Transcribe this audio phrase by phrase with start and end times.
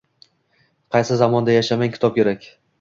[0.95, 2.53] Qaysi zamonda yashamang kitob kerak.